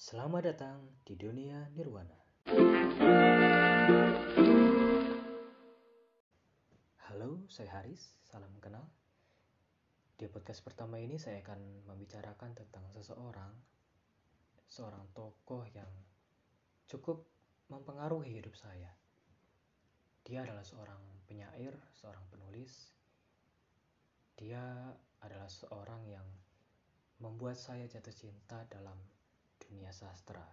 [0.00, 2.16] Selamat datang di dunia nirwana.
[7.04, 8.16] Halo, saya Haris.
[8.24, 8.88] Salam kenal.
[10.16, 13.52] Di podcast pertama ini saya akan membicarakan tentang seseorang,
[14.72, 15.92] seorang tokoh yang
[16.88, 17.28] cukup
[17.68, 18.88] mempengaruhi hidup saya.
[20.24, 22.96] Dia adalah seorang penyair, seorang penulis.
[24.40, 26.24] Dia adalah seorang yang
[27.20, 28.96] membuat saya jatuh cinta dalam
[29.66, 30.44] dunia sastra,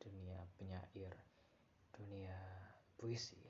[0.00, 1.14] dunia penyair,
[1.94, 2.36] dunia
[3.00, 3.40] puisi.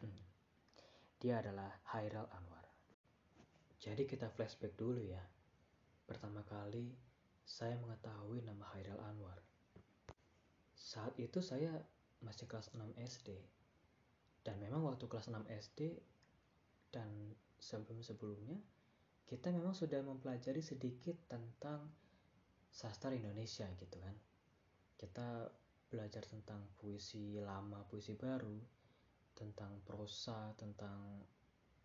[1.20, 2.66] Dia adalah Hairal Anwar.
[3.80, 5.20] Jadi kita flashback dulu ya.
[6.04, 6.92] Pertama kali
[7.44, 9.40] saya mengetahui nama Hairal Anwar.
[10.72, 11.72] Saat itu saya
[12.24, 13.36] masih kelas 6 SD.
[14.44, 15.96] Dan memang waktu kelas 6 SD
[16.92, 17.08] dan
[17.56, 18.60] sebelum-sebelumnya
[19.24, 21.88] kita memang sudah mempelajari sedikit tentang
[22.68, 24.14] sastra Indonesia gitu kan.
[25.04, 25.44] Kita
[25.92, 28.56] belajar tentang puisi lama, puisi baru,
[29.36, 31.20] tentang prosa, tentang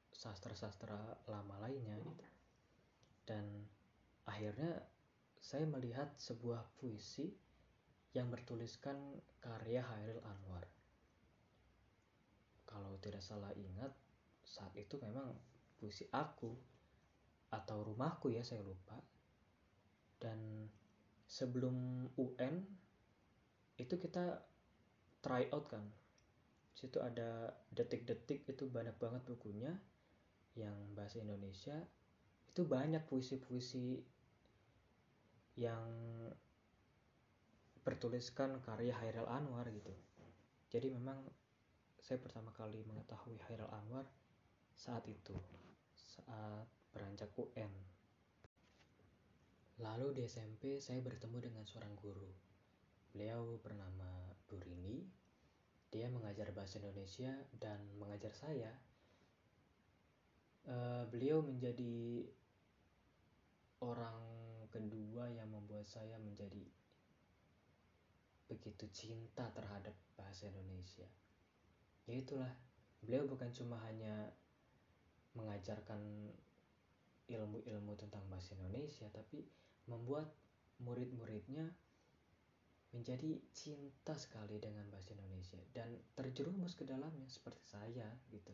[0.08, 2.00] sastra-sastra lama lainnya.
[3.28, 3.68] Dan
[4.24, 4.80] akhirnya
[5.36, 7.28] saya melihat sebuah puisi
[8.16, 10.64] yang bertuliskan karya Hairil Anwar.
[12.64, 13.92] Kalau tidak salah ingat,
[14.48, 15.36] saat itu memang
[15.76, 16.56] puisi aku
[17.52, 18.98] atau rumahku ya saya lupa
[20.22, 20.70] dan
[21.26, 22.66] sebelum UN
[23.80, 24.44] itu kita
[25.24, 25.84] try out kan
[26.76, 29.76] situ ada detik-detik itu banyak banget bukunya
[30.56, 31.76] yang bahasa Indonesia
[32.48, 34.00] itu banyak puisi-puisi
[35.60, 35.88] yang
[37.84, 39.92] bertuliskan karya Hairil Anwar gitu
[40.70, 41.20] jadi memang
[42.00, 44.08] saya pertama kali mengetahui Hairil Anwar
[44.74, 45.36] saat itu
[45.94, 47.70] saat beranjak UN.
[49.80, 52.49] Lalu di SMP saya bertemu dengan seorang guru.
[53.12, 55.06] Beliau bernama Bu Rini.
[55.90, 58.70] Dia mengajar bahasa Indonesia dan mengajar saya.
[60.70, 62.30] Uh, beliau menjadi
[63.82, 64.22] orang
[64.70, 66.62] kedua yang membuat saya menjadi
[68.46, 71.10] begitu cinta terhadap bahasa Indonesia.
[72.06, 72.54] Ya itulah,
[73.02, 74.30] beliau bukan cuma hanya
[75.34, 76.02] mengajarkan
[77.30, 79.46] ilmu-ilmu tentang bahasa Indonesia tapi
[79.86, 80.34] membuat
[80.82, 81.70] murid-muridnya
[82.90, 88.54] menjadi cinta sekali dengan bahasa Indonesia dan terjerumus ke dalamnya seperti saya gitu.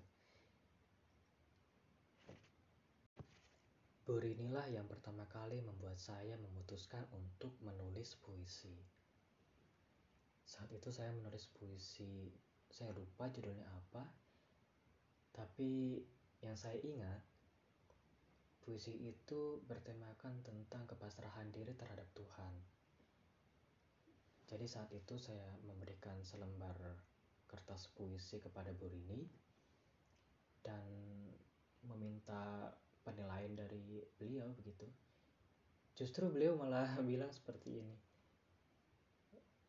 [4.05, 8.75] Bu inilah yang pertama kali membuat saya memutuskan untuk menulis puisi.
[10.45, 12.29] Saat itu saya menulis puisi,
[12.69, 14.05] saya lupa judulnya apa,
[15.33, 15.97] tapi
[16.45, 17.17] yang saya ingat
[18.65, 22.49] Puisi itu bertemakan tentang kepasrahan diri terhadap Tuhan.
[24.45, 26.77] Jadi saat itu saya memberikan selembar
[27.49, 29.25] kertas puisi kepada Bu Rini
[30.61, 30.85] dan
[31.85, 32.73] meminta
[33.05, 34.85] penilaian dari beliau begitu.
[35.97, 37.95] Justru beliau malah bilang seperti ini.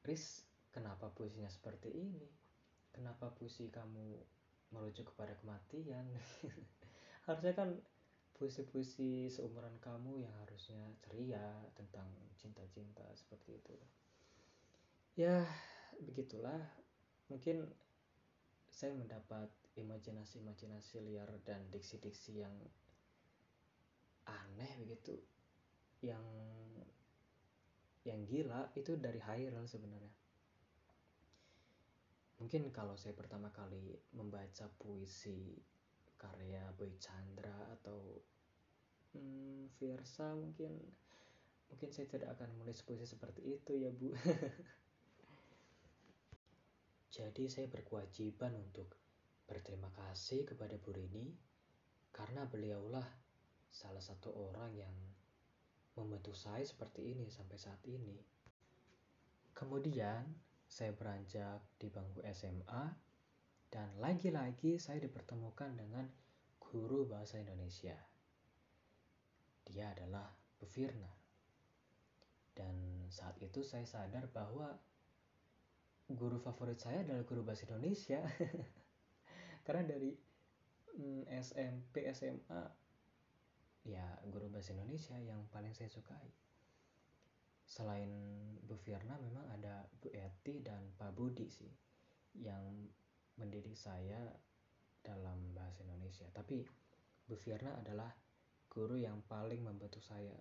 [0.04, 2.25] Riz, kenapa puisinya seperti ini?
[2.93, 4.16] Kenapa puisi kamu
[4.72, 6.08] merujuk kepada kematian?
[7.28, 7.76] Harusnya kan
[8.37, 12.04] puisi-puisi seumuran kamu yang harusnya ceria tentang
[12.37, 13.76] cinta-cinta seperti itu.
[15.16, 15.49] Ya,
[15.97, 16.60] begitulah.
[17.32, 17.65] Mungkin
[18.69, 19.49] saya mendapat
[19.81, 22.53] imajinasi-imajinasi liar dan diksi-diksi yang
[24.28, 25.16] aneh begitu.
[26.05, 26.21] Yang
[28.05, 30.12] yang gila itu dari Hairil sebenarnya.
[32.37, 35.56] Mungkin kalau saya pertama kali membaca puisi
[36.21, 38.21] karya Boy Chandra atau
[39.16, 40.76] hmm, Fiersa mungkin
[41.72, 44.12] mungkin saya tidak akan menulis puisi seperti itu ya Bu
[47.16, 48.93] jadi saya berkewajiban untuk
[49.49, 51.32] berterima kasih kepada Bu Rini
[52.12, 53.09] karena beliaulah
[53.72, 54.93] salah satu orang yang
[55.97, 58.21] membantu saya seperti ini sampai saat ini
[59.56, 60.28] kemudian
[60.69, 62.85] saya beranjak di bangku SMA
[63.73, 66.05] dan lagi-lagi saya dipertemukan dengan
[66.61, 67.96] guru bahasa Indonesia.
[69.67, 70.29] Dia adalah
[70.61, 71.11] Bu Firna.
[72.56, 74.76] Dan saat itu saya sadar bahwa
[76.06, 78.23] guru favorit saya adalah guru bahasa Indonesia.
[79.67, 80.14] Karena dari
[80.94, 82.62] mm, SMP, SMA,
[83.87, 86.31] ya guru bahasa Indonesia yang paling saya sukai.
[87.67, 88.11] Selain
[88.62, 91.70] Bu Firna memang ada Bu Eti dan Pak Budi sih
[92.38, 92.87] yang
[93.35, 94.31] mendidik saya
[95.03, 96.31] dalam bahasa Indonesia.
[96.31, 96.62] Tapi
[97.26, 98.14] Bu Firna adalah
[98.70, 100.35] guru yang paling membantu saya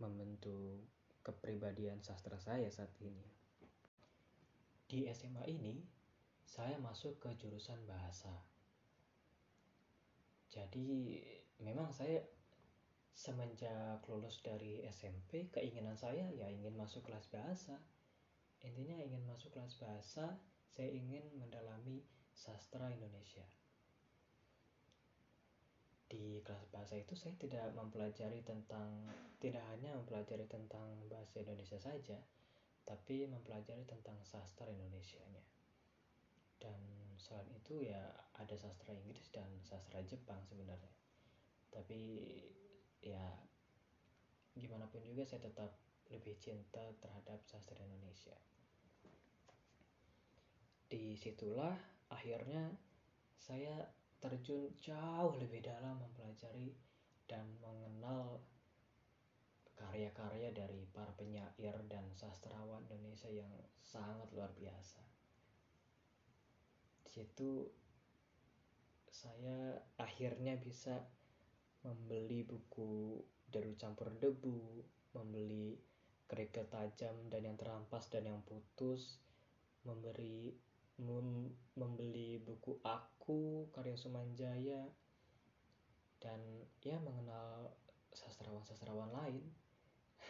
[0.00, 0.88] membentuk
[1.20, 3.41] kepribadian sastra saya saat ini.
[4.92, 5.80] Di SMA ini,
[6.44, 8.28] saya masuk ke jurusan bahasa.
[10.52, 11.16] Jadi,
[11.64, 12.20] memang saya
[13.16, 17.80] semenjak lulus dari SMP, keinginan saya ya ingin masuk kelas bahasa.
[18.60, 20.36] Intinya ingin masuk kelas bahasa,
[20.68, 22.04] saya ingin mendalami
[22.36, 23.48] sastra Indonesia.
[26.04, 29.08] Di kelas bahasa itu saya tidak mempelajari tentang
[29.40, 32.20] tidak hanya mempelajari tentang bahasa Indonesia saja,
[32.92, 35.40] tapi mempelajari tentang sastra Indonesia-nya.
[36.60, 36.76] Dan
[37.16, 38.04] selain itu ya
[38.36, 40.92] ada sastra Inggris dan sastra Jepang sebenarnya.
[41.72, 42.28] Tapi
[43.00, 43.32] ya
[44.52, 45.72] gimana pun juga saya tetap
[46.12, 48.36] lebih cinta terhadap sastra Indonesia.
[50.92, 51.72] Di situlah
[52.12, 52.76] akhirnya
[53.40, 53.88] saya
[54.20, 56.76] terjun jauh lebih dalam mempelajari
[57.24, 58.44] dan mengenal
[59.82, 63.50] karya-karya dari para penyair dan sastrawan Indonesia yang
[63.82, 65.02] sangat luar biasa.
[67.02, 67.66] Di situ
[69.10, 71.02] saya akhirnya bisa
[71.82, 73.20] membeli buku
[73.50, 74.80] Deru Campur Debu,
[75.12, 75.76] membeli
[76.30, 79.20] kerikil tajam dan yang terampas dan yang putus,
[79.84, 80.56] memberi
[81.02, 84.88] mem, membeli buku Aku karya Sumanjaya
[86.22, 86.40] dan
[86.80, 87.74] ya mengenal
[88.14, 89.44] sastrawan-sastrawan lain.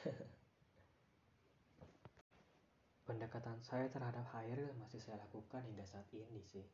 [3.07, 6.67] Pendekatan saya terhadap Hairil masih saya lakukan hingga saat ini sih.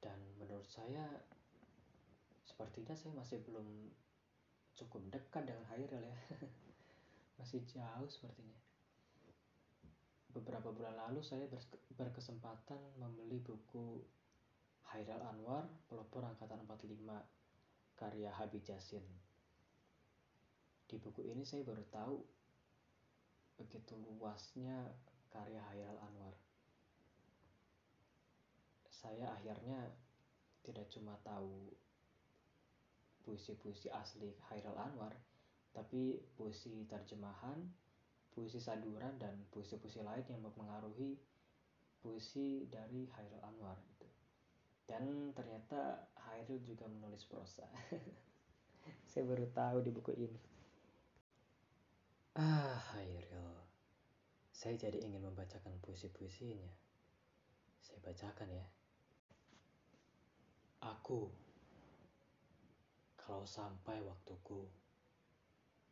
[0.00, 1.04] Dan menurut saya
[2.42, 3.92] sepertinya saya masih belum
[4.76, 6.16] cukup dekat dengan Hairil ya.
[7.38, 8.56] masih jauh sepertinya.
[10.32, 11.44] Beberapa bulan lalu saya
[11.92, 14.00] berkesempatan membeli buku
[14.92, 19.04] Hairil Anwar, Pelopor Angkatan 45, karya Habib Jasin.
[20.86, 22.16] Di buku ini saya baru tahu
[23.60, 24.90] begitu luasnya
[25.32, 26.34] karya Hairil Anwar.
[28.92, 29.90] Saya akhirnya
[30.62, 31.72] tidak cuma tahu
[33.22, 35.14] puisi-puisi asli Hairil Anwar,
[35.72, 37.58] tapi puisi terjemahan,
[38.34, 41.18] puisi saduran dan puisi-puisi lain yang mempengaruhi
[42.02, 44.08] puisi dari Hairil Anwar itu.
[44.86, 47.64] Dan ternyata Hairil juga menulis prosa.
[49.10, 50.51] Saya baru tahu di buku ini.
[52.32, 53.60] Ah, Hairil.
[54.48, 56.72] Saya jadi ingin membacakan puisi-puisinya.
[57.84, 58.64] Saya bacakan ya.
[60.80, 61.28] Aku,
[63.20, 64.64] kalau sampai waktuku,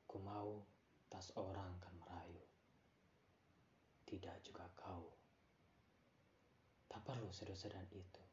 [0.08, 0.64] ku mau
[1.12, 2.40] tas orang kan merayu.
[4.08, 5.12] Tidak juga kau.
[6.88, 8.24] Tak perlu sedan itu.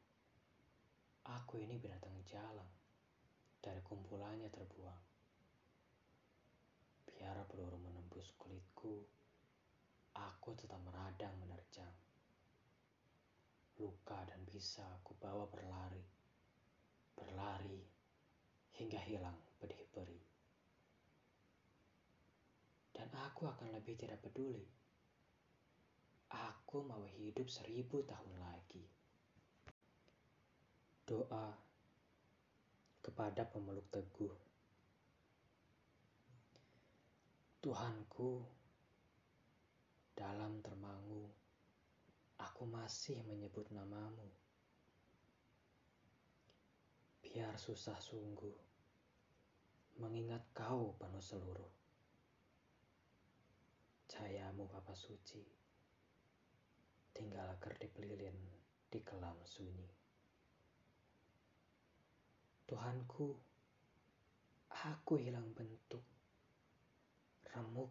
[1.28, 2.72] Aku ini binatang jalan.
[3.60, 5.04] Dari kumpulannya terbuang.
[7.04, 7.97] Biar peluru
[8.28, 8.96] menembus kulitku,
[10.12, 11.96] aku tetap meradang menerjang.
[13.80, 16.04] Luka dan bisa aku bawa berlari.
[17.16, 17.80] Berlari
[18.76, 20.26] hingga hilang pedih perih.
[22.92, 24.66] Dan aku akan lebih tidak peduli.
[26.28, 28.84] Aku mau hidup seribu tahun lagi.
[31.08, 31.56] Doa
[33.00, 34.47] kepada pemeluk teguh.
[37.68, 38.48] Tuhanku,
[40.16, 41.28] dalam termangu,
[42.40, 44.24] aku masih menyebut namamu.
[47.20, 48.56] Biar susah sungguh,
[50.00, 51.68] mengingat kau penuh seluruh
[54.08, 55.44] cahayamu Bapa Suci,
[57.12, 58.48] tinggal kerdip lilin
[58.88, 59.92] di kelam sunyi.
[62.64, 63.36] Tuhanku,
[64.72, 66.16] aku hilang bentuk,
[67.58, 67.90] remuk.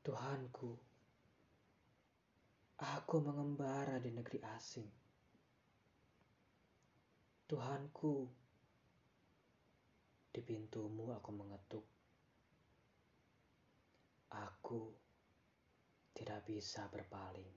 [0.00, 0.72] Tuhanku,
[2.80, 4.88] aku mengembara di negeri asing.
[7.44, 8.14] Tuhanku,
[10.32, 11.84] di pintumu aku mengetuk
[14.30, 14.94] Aku
[16.14, 17.50] tidak bisa berpaling.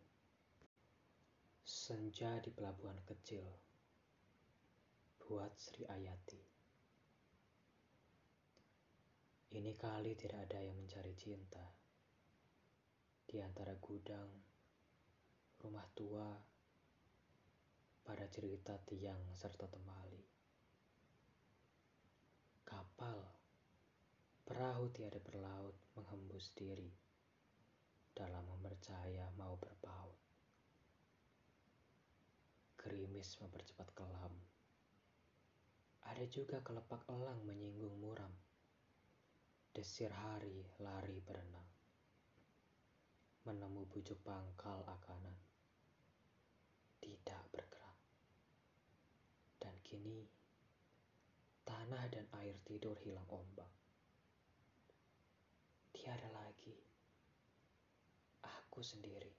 [1.62, 3.46] Senja di pelabuhan kecil.
[5.22, 6.53] Buat Sri Ayati.
[9.54, 11.62] Ini kali tidak ada yang mencari cinta.
[13.22, 14.30] Di antara gudang,
[15.62, 16.34] rumah tua,
[18.02, 20.26] pada cerita tiang serta temali.
[22.66, 23.44] Kapal
[24.44, 26.92] Perahu tiada berlaut menghembus diri
[28.12, 30.20] dalam mempercaya mau berpaut.
[32.76, 34.34] Gerimis mempercepat kelam.
[36.12, 38.36] Ada juga kelepak elang menyinggung muram.
[39.84, 41.68] Desir hari lari berenang,
[43.44, 45.36] menemu bujuk pangkal akanan,
[47.04, 48.00] tidak bergerak.
[49.60, 50.24] Dan kini,
[51.68, 53.68] tanah dan air tidur hilang ombak.
[55.92, 56.80] Tiada lagi,
[58.40, 59.36] aku sendiri.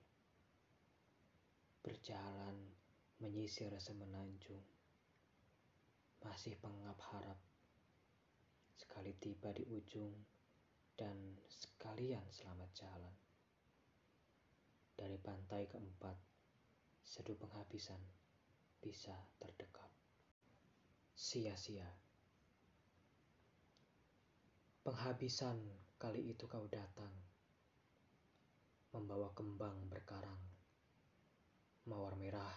[1.80, 2.68] Berjalan
[3.16, 4.60] menyisir semenanjung,
[6.20, 7.40] masih pengap harap
[8.76, 10.33] sekali tiba di ujung
[10.94, 11.14] dan
[11.50, 13.14] sekalian selamat jalan.
[14.94, 16.14] Dari pantai keempat,
[17.02, 17.98] seduh penghabisan
[18.78, 19.90] bisa terdekat.
[21.14, 21.86] Sia-sia.
[24.86, 25.58] Penghabisan
[25.98, 27.10] kali itu kau datang,
[28.94, 30.38] membawa kembang berkarang,
[31.90, 32.54] mawar merah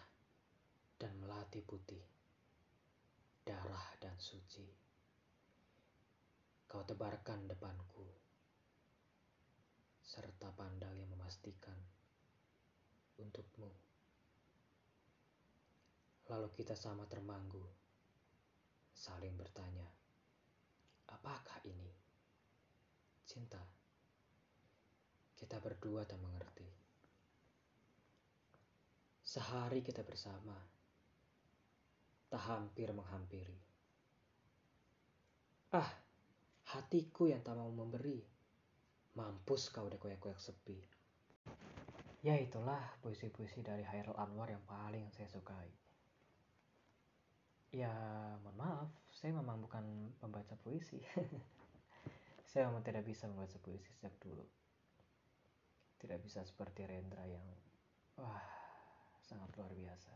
[1.02, 2.04] dan melati putih,
[3.42, 4.88] darah dan suci
[6.68, 8.04] kau tebarkan depanku,
[10.08, 11.76] serta pandang yang memastikan
[13.20, 13.68] untukmu.
[16.32, 17.60] Lalu kita sama termanggu,
[18.96, 19.84] saling bertanya,
[21.12, 21.92] apakah ini
[23.28, 23.60] cinta?
[25.36, 26.72] Kita berdua tak mengerti.
[29.28, 30.56] Sehari kita bersama,
[32.32, 33.60] tak hampir menghampiri.
[35.76, 36.08] Ah,
[36.68, 38.37] Hatiku yang tak mau memberi.
[39.18, 40.78] Mampus kau deh koyak-koyak sepi.
[42.22, 45.66] Ya itulah puisi-puisi dari Hairul Anwar yang paling saya sukai.
[47.74, 47.90] Ya
[48.46, 51.02] mohon maaf, saya memang bukan pembaca puisi.
[52.50, 54.46] saya memang tidak bisa membaca puisi sejak dulu.
[55.98, 57.46] Tidak bisa seperti Rendra yang
[58.22, 58.46] wah
[59.26, 60.14] sangat luar biasa.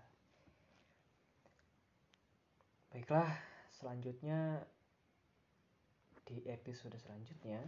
[2.93, 3.33] Baiklah,
[3.73, 4.61] selanjutnya
[6.27, 7.59] di episode selanjutnya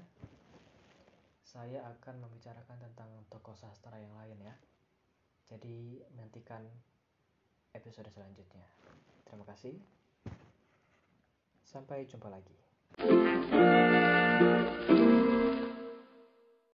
[1.54, 4.58] saya akan membicarakan tentang tokoh sastra yang lain ya.
[5.46, 6.66] Jadi nantikan
[7.78, 8.66] episode selanjutnya.
[9.30, 9.78] Terima kasih.
[11.62, 12.58] Sampai jumpa lagi.